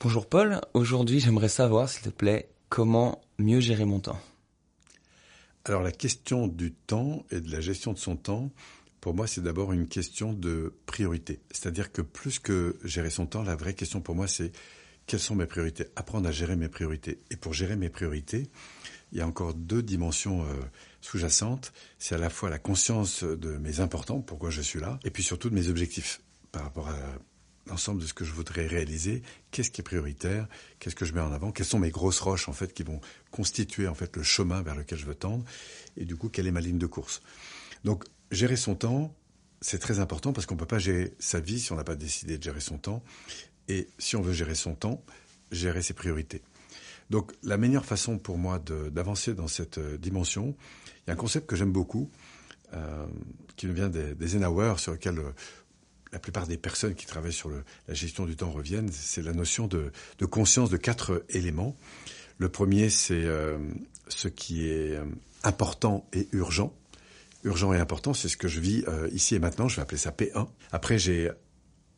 [0.00, 4.20] Bonjour Paul, aujourd'hui j'aimerais savoir s'il te plaît comment mieux gérer mon temps.
[5.64, 8.52] Alors la question du temps et de la gestion de son temps,
[9.00, 11.40] pour moi c'est d'abord une question de priorité.
[11.50, 14.52] C'est-à-dire que plus que gérer son temps, la vraie question pour moi c'est
[15.08, 15.86] quelles sont mes priorités?
[15.96, 17.18] Apprendre à gérer mes priorités.
[17.32, 18.50] Et pour gérer mes priorités,
[19.10, 20.52] il y a encore deux dimensions euh,
[21.00, 21.72] sous-jacentes.
[21.98, 25.24] C'est à la fois la conscience de mes importants, pourquoi je suis là, et puis
[25.24, 26.20] surtout de mes objectifs
[26.52, 26.98] par rapport à
[27.68, 30.48] l'ensemble de ce que je voudrais réaliser, qu'est-ce qui est prioritaire,
[30.78, 33.00] qu'est-ce que je mets en avant, quelles sont mes grosses roches en fait qui vont
[33.30, 35.44] constituer en fait le chemin vers lequel je veux tendre,
[35.96, 37.22] et du coup quelle est ma ligne de course?
[37.84, 39.14] Donc gérer son temps,
[39.60, 41.96] c'est très important parce qu'on ne peut pas gérer sa vie si on n'a pas
[41.96, 43.02] décidé de gérer son temps,
[43.68, 45.02] et si on veut gérer son temps,
[45.52, 46.42] gérer ses priorités.
[47.10, 50.54] Donc la meilleure façon pour moi d'avancer dans cette euh, dimension,
[51.06, 52.10] il y a un concept que j'aime beaucoup,
[52.74, 53.06] euh,
[53.56, 55.32] qui vient des, des sur lequel euh,
[56.12, 59.66] la plupart des personnes qui travaillent sur la gestion du temps reviennent, c'est la notion
[59.66, 59.90] de,
[60.26, 61.76] conscience de quatre éléments.
[62.38, 63.58] Le premier, c'est euh,
[64.08, 65.04] ce qui est euh,
[65.42, 66.72] important et urgent.
[67.44, 69.68] Urgent et important, c'est ce que je vis euh, ici et maintenant.
[69.68, 70.48] Je vais appeler ça P1.
[70.72, 71.30] Après, j'ai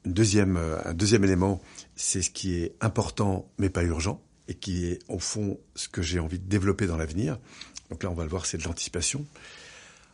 [0.05, 1.61] deuxième, un deuxième élément,
[1.95, 6.03] c'est ce qui est important mais pas urgent et qui est au fond ce que
[6.03, 7.39] j'ai envie de développer dans l'avenir.
[7.91, 9.27] Donc là, on va le voir, c'est de l'anticipation.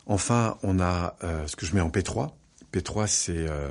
[0.05, 1.17] Enfin, on a
[1.47, 2.31] ce que je mets en P3,
[2.77, 3.69] P3, c'est euh,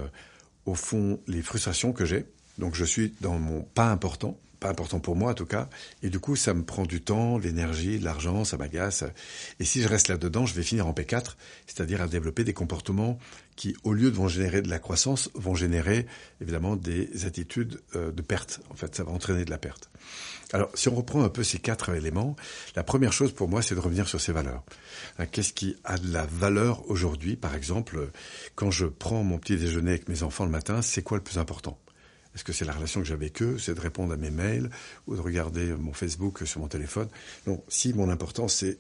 [0.65, 2.27] au fond les frustrations que j'ai.
[2.59, 5.69] Donc je suis dans mon pas important, pas important pour moi en tout cas,
[6.03, 9.05] et du coup ça me prend du temps, l'énergie, l'argent, ça m'agace.
[9.61, 13.19] Et si je reste là-dedans, je vais finir en P4, c'est-à-dire à développer des comportements
[13.57, 16.07] qui, au lieu de vont générer de la croissance, vont générer
[16.41, 18.61] évidemment des attitudes euh, de perte.
[18.71, 19.91] En fait, ça va entraîner de la perte.
[20.53, 22.37] Alors, si on reprend un peu ces quatre éléments,
[22.77, 24.62] la première chose pour moi, c'est de revenir sur ces valeurs.
[25.19, 28.11] Hein, qu'est-ce qui a de la valeur aujourd'hui Par exemple,
[28.55, 31.39] quand je prends mon petit déjeuner avec mes enfants le matin, c'est quoi le plus
[31.39, 31.79] important?
[32.37, 34.69] Est-ce que c'est la relation que j'ai avec eux C'est de répondre à mes mails
[35.06, 37.09] ou de regarder mon Facebook sur mon téléphone?
[37.47, 38.78] Non, si mon important c'est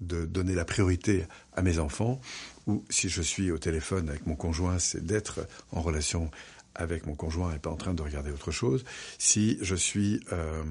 [0.00, 2.18] de donner la priorité à mes enfants,
[2.66, 6.30] ou si je suis au téléphone avec mon conjoint, c'est d'être en relation
[6.74, 8.86] avec mon conjoint et pas en train de regarder autre chose.
[9.18, 10.64] Si je suis euh,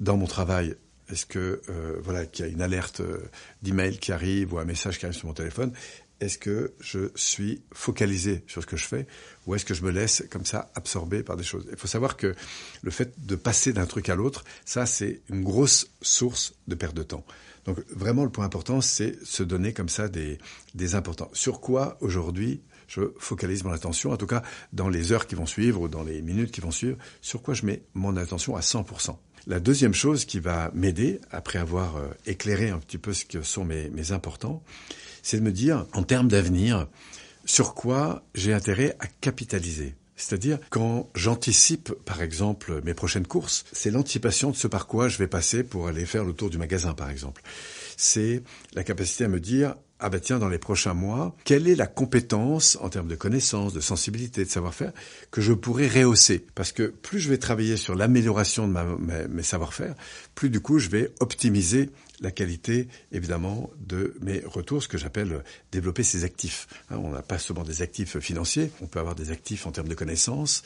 [0.00, 0.76] dans mon travail,
[1.10, 3.18] est-ce que euh, voilà qu'il y a une alerte euh,
[3.62, 5.72] d'email qui arrive ou un message qui arrive sur mon téléphone
[6.20, 9.06] Est-ce que je suis focalisé sur ce que je fais
[9.46, 11.66] ou est-ce que je me laisse comme ça absorber par des choses?
[11.70, 12.34] Il faut savoir que
[12.82, 16.94] le fait de passer d'un truc à l'autre, ça c'est une grosse source de perte
[16.94, 17.24] de temps.
[17.64, 20.38] Donc vraiment le point important, c'est se donner comme ça des,
[20.74, 21.30] des importants.
[21.32, 24.42] Sur quoi aujourd'hui je focalise mon attention, en tout cas
[24.72, 27.54] dans les heures qui vont suivre ou dans les minutes qui vont suivre, sur quoi
[27.54, 29.16] je mets mon attention à 100%.
[29.46, 33.42] La deuxième chose qui va m'aider, après avoir euh, éclairé un petit peu ce que
[33.42, 34.62] sont mes, mes importants,
[35.22, 36.88] c'est de me dire, en termes d'avenir,
[37.44, 39.94] sur quoi j'ai intérêt à capitaliser.
[40.16, 45.16] C'est-à-dire quand j'anticipe, par exemple, mes prochaines courses, c'est l'anticipation de ce par quoi je
[45.16, 47.40] vais passer pour aller faire le tour du magasin, par exemple.
[47.96, 48.42] C'est
[48.74, 51.86] la capacité à me dire, ah ben tiens, dans les prochains mois, quelle est la
[51.86, 54.92] compétence en termes de connaissances, de sensibilité, de savoir-faire
[55.30, 56.44] que je pourrais rehausser?
[56.54, 58.74] Parce que plus je vais travailler sur l'amélioration de
[59.28, 59.94] mes savoir-faire,
[60.34, 65.42] plus du coup je vais optimiser la qualité, évidemment, de mes retours, ce que j'appelle
[65.72, 66.66] développer ses actifs.
[66.90, 69.88] Hein, on n'a pas seulement des actifs financiers, on peut avoir des actifs en termes
[69.88, 70.62] de connaissances,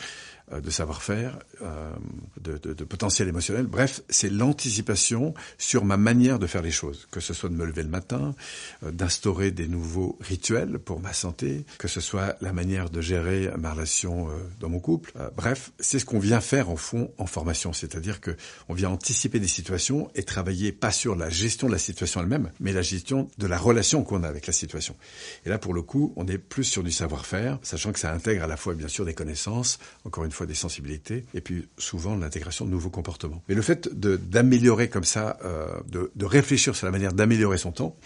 [0.53, 1.91] euh, de savoir-faire, euh,
[2.39, 3.67] de, potentiel émotionnel.
[3.67, 7.65] Bref, c'est l'anticipation sur ma manière de faire les choses, que ce soit de me
[7.65, 8.35] lever le matin,
[8.83, 13.51] euh, d'instaurer des nouveaux rituels pour ma santé, que ce soit la manière de gérer
[13.57, 14.29] ma relation
[14.61, 15.13] dans mon couple.
[15.35, 18.37] bref, c'est ce qu'on vient faire en fond en formation, c'est-à-dire que
[18.69, 22.51] on vient anticiper des situations et travailler pas sur la gestion de la situation elle-même,
[22.61, 24.97] mais la gestion de la relation qu'on a avec la situation.
[25.45, 28.45] Et là, pour le coup, on est plus sur du savoir-faire, sachant que ça intègre
[28.45, 32.17] à la fois bien sûr des connaissances, encore une fois des sensibilités, et puis souvent
[32.17, 33.43] l'intégration de nouveaux comportements.
[33.49, 37.73] Mais le fait d'améliorer comme ça, euh, de, de, réfléchir sur la manière d'améliorer son
[37.73, 37.97] temps,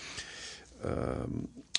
[0.84, 1.14] euh,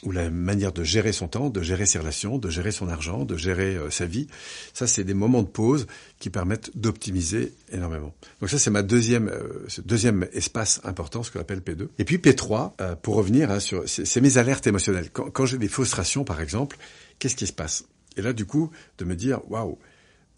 [0.04, 3.26] ou la manière de gérer son temps, de gérer ses relations, de gérer son argent,
[3.26, 4.28] de gérer euh, sa vie.
[4.74, 5.88] Ça, c'est des moments de pause
[6.20, 8.14] qui permettent d'optimiser énormément.
[8.40, 11.88] Donc ça, c'est ma deuxième, euh, deuxième espace important, ce qu'on appelle P2.
[11.98, 15.10] Et puis P3, euh, pour revenir hein, sur, c'est mes alertes émotionnelles.
[15.12, 16.78] Quand, quand j'ai des frustrations, par exemple,
[17.20, 17.86] qu'est-ce qui se passe?
[18.18, 19.78] Et là, du coup, de me dire, waouh,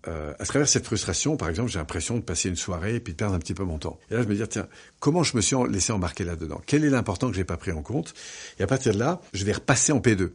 [0.07, 3.13] euh, à travers cette frustration, par exemple, j'ai l'impression de passer une soirée et puis
[3.13, 3.99] de perdre un petit peu mon temps.
[4.09, 4.67] Et là, je me dis, tiens,
[4.99, 6.61] comment je me suis laissé embarquer là-dedans?
[6.65, 8.13] Quel est l'important que j'ai pas pris en compte?
[8.59, 10.31] Et à partir de là, je vais repasser en P2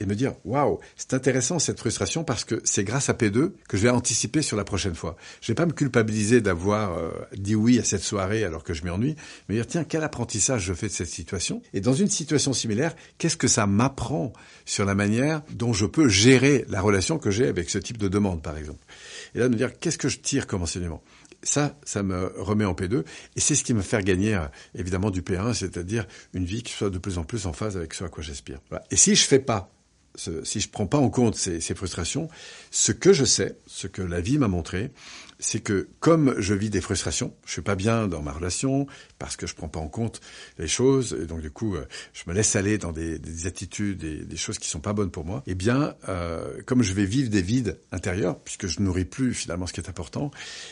[0.00, 3.76] et me dire waouh, c'est intéressant cette frustration parce que c'est grâce à P2 que
[3.76, 5.16] je vais anticiper sur la prochaine fois.
[5.40, 8.84] Je vais pas me culpabiliser d'avoir euh, dit oui à cette soirée alors que je
[8.84, 9.16] m'ennuie,
[9.48, 11.62] mais dire tiens, quel apprentissage je fais de cette situation?
[11.72, 14.32] Et dans une situation similaire, qu'est-ce que ça m'apprend
[14.64, 18.08] sur la manière dont je peux gérer la relation que j'ai avec ce type de
[18.08, 18.84] demande par exemple?
[19.34, 21.02] Et là de me dire qu'est-ce que je tire comme enseignement?
[21.42, 23.04] Ça, ça me remet en P2
[23.36, 26.72] et c'est ce qui me fait gagner euh, évidemment du P1, c'est-à-dire une vie qui
[26.72, 28.58] soit de plus en plus en phase avec ce à quoi j'aspire.
[28.90, 29.70] Et si je fais pas
[30.16, 32.28] si je prends pas en compte ces, frustrations,
[32.70, 34.90] ce que je sais, ce que la vie m'a montré,
[35.38, 38.86] c'est que comme je vis des frustrations, je suis pas bien dans ma relation
[39.18, 40.20] parce que je prends pas en compte
[40.58, 41.84] les choses et donc du coup euh,
[42.14, 45.26] je me laisse aller dans des, des attitudes des choses qui sont pas bonnes pour
[45.26, 45.42] moi.
[45.46, 49.66] Eh bien, euh, comme je vais vivre des vides intérieurs puisque je nourris plus finalement
[49.66, 50.30] ce qui est important,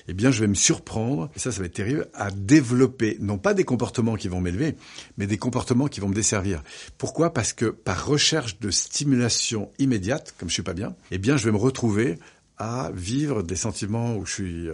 [0.08, 3.36] eh bien je vais me surprendre et ça ça va être terrible à développer non
[3.36, 4.76] pas des comportements qui vont m'élever,
[5.18, 6.62] mais des comportements qui vont me desservir.
[6.96, 7.34] Pourquoi?
[7.34, 9.33] Parce que par recherche de stimulation
[9.78, 12.18] immédiate, comme je suis pas bien, eh bien je vais me retrouver
[12.58, 14.68] à vivre des sentiments où je suis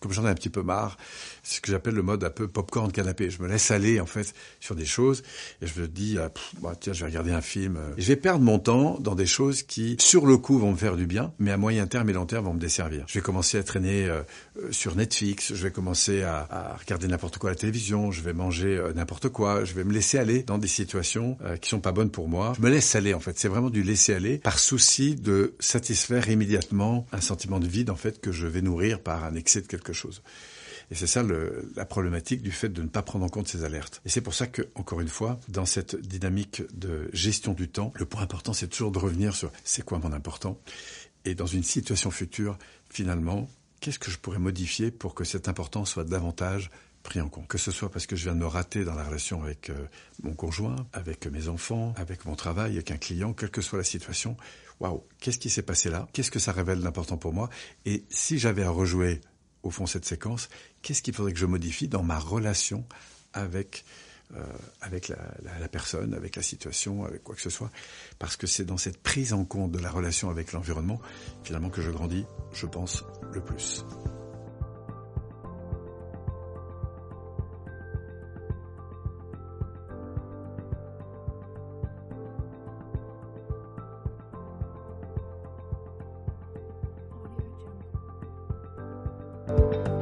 [0.00, 0.96] comme j'en ai un petit peu marre,
[1.42, 3.30] c'est ce que j'appelle le mode un peu popcorn canapé.
[3.30, 5.22] Je me laisse aller en fait sur des choses
[5.62, 6.30] et je me dis ah,
[6.60, 7.78] bah, tiens je vais regarder un film.
[7.96, 10.96] Je vais perdre mon temps dans des choses qui sur le coup vont me faire
[10.96, 13.04] du bien, mais à moyen terme et long terme vont me desservir.
[13.06, 14.22] Je vais commencer à traîner euh,
[14.58, 18.32] euh, sur Netflix, je vais commencer à, regarder n'importe quoi à la télévision, je vais
[18.32, 21.92] manger euh, n'importe quoi, je vais me laisser aller dans des situations qui sont pas
[21.92, 22.52] bonnes pour moi.
[22.56, 23.38] Je me laisse aller en fait.
[23.38, 27.96] C'est vraiment du laisser aller par souci de satisfaire immédiatement un sentiment de vide en
[27.96, 30.22] fait que je vais nourrir par un excès de quelque chose.
[30.90, 34.00] Et c'est ça la problématique du fait de ne pas prendre en compte ces alertes.
[34.04, 37.92] Et c'est pour ça que, encore une fois, dans cette dynamique de gestion du temps,
[37.96, 40.58] le point important, c'est toujours de revenir sur c'est quoi mon important.
[41.24, 42.56] Et dans une situation future,
[42.88, 43.50] finalement,
[43.80, 46.70] qu'est-ce que je pourrais modifier pour que cet important soit davantage
[47.02, 47.48] pris en compte?
[47.48, 49.74] Que ce soit parce que je viens de me rater dans la relation avec euh,
[50.22, 53.84] mon conjoint, avec mes enfants, avec mon travail, avec un client, quelle que soit la
[53.84, 54.36] situation.
[54.80, 56.08] Waouh, qu'est-ce qui s'est passé là?
[56.12, 57.50] Qu'est-ce que ça révèle d'important pour moi?
[57.84, 59.20] Et si j'avais à rejouer
[59.62, 60.48] au fond cette séquence,
[60.82, 62.84] qu'est-ce qu'il faudrait que je modifie dans ma relation
[63.32, 63.84] avec
[64.36, 64.42] euh,
[65.60, 67.70] la, personne, avec la situation, avec quoi que ce soit,
[68.18, 71.00] parce que c'est dans cette prise en compte de la relation avec l'environnement,
[71.44, 73.84] finalement, que je grandis, je pense, le plus.
[89.48, 89.97] うん。